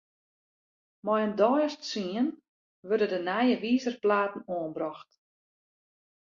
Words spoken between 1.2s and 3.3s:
in deis as tsien wurde de